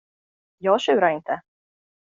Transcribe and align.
Jag 0.57 0.81
tjurar 0.81 1.09
inte. 1.09 1.41